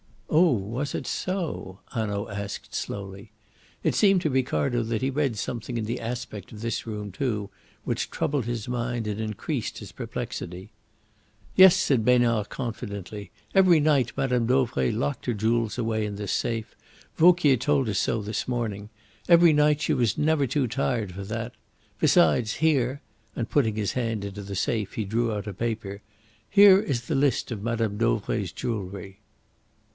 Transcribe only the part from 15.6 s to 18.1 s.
away in this safe. Vauquier told us